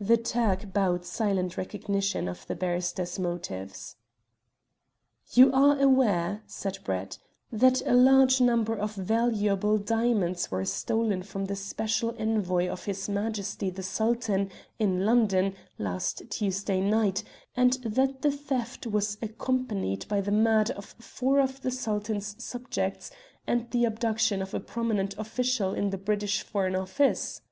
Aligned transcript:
The 0.00 0.16
Turk 0.16 0.72
bowed 0.72 1.04
silent 1.04 1.58
recognition 1.58 2.28
of 2.28 2.46
the 2.46 2.54
barrister's 2.54 3.18
motives. 3.18 3.96
"You 5.32 5.52
are 5.52 5.78
aware," 5.78 6.40
said 6.46 6.78
Brett, 6.82 7.18
"that 7.52 7.82
a 7.86 7.92
large 7.92 8.40
number 8.40 8.74
of 8.74 8.94
valuable 8.94 9.76
diamonds 9.76 10.50
were 10.50 10.64
stolen 10.64 11.22
from 11.22 11.44
the 11.44 11.56
special 11.56 12.14
Envoy 12.18 12.68
of 12.70 12.86
his 12.86 13.06
Majesty 13.06 13.68
the 13.68 13.82
Sultan, 13.82 14.50
in 14.78 15.04
London, 15.04 15.54
last 15.76 16.22
Tuesday 16.30 16.80
night, 16.80 17.22
and 17.54 17.74
that 17.84 18.22
the 18.22 18.32
theft 18.32 18.86
was 18.86 19.18
accompanied 19.20 20.08
by 20.08 20.22
the 20.22 20.32
murder 20.32 20.72
of 20.72 20.94
four 20.98 21.38
of 21.38 21.60
the 21.60 21.70
Sultan's 21.70 22.42
subjects 22.42 23.10
and 23.46 23.70
the 23.72 23.84
abduction 23.84 24.40
of 24.40 24.54
a 24.54 24.58
prominent 24.60 25.14
official 25.18 25.74
in 25.74 25.90
the 25.90 25.98
British 25.98 26.40
Foreign 26.42 26.74
Office?" 26.74 27.42